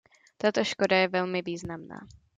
Tato 0.37 0.63
škoda 0.63 0.97
je 0.97 1.07
velmi 1.07 1.41
významná. 1.41 2.07